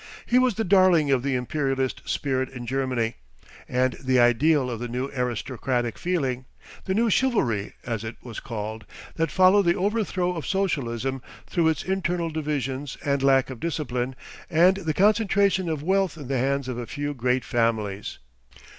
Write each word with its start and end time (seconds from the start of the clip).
He 0.25 0.39
was 0.39 0.55
the 0.55 0.63
darling 0.63 1.11
of 1.11 1.21
the 1.21 1.35
Imperialist 1.35 2.01
spirit 2.09 2.49
in 2.49 2.65
German, 2.65 3.13
and 3.69 3.93
the 4.03 4.19
ideal 4.19 4.67
of 4.71 4.79
the 4.79 4.87
new 4.87 5.11
aristocratic 5.15 5.99
feeling 5.99 6.45
the 6.85 6.95
new 6.95 7.11
Chivalry, 7.11 7.73
as 7.85 8.03
it 8.03 8.15
was 8.23 8.39
called 8.39 8.87
that 9.17 9.29
followed 9.29 9.65
the 9.67 9.75
overthrow 9.77 10.35
of 10.35 10.47
Socialism 10.47 11.21
through 11.45 11.67
its 11.67 11.83
internal 11.83 12.31
divisions 12.31 12.97
and 13.05 13.21
lack 13.21 13.51
of 13.51 13.59
discipline, 13.59 14.15
and 14.49 14.77
the 14.77 14.93
concentration 14.95 15.69
of 15.69 15.83
wealth 15.83 16.17
in 16.17 16.29
the 16.29 16.39
hands 16.39 16.67
of 16.67 16.79
a 16.79 16.87
few 16.87 17.13
great 17.13 17.45
families. 17.45 18.17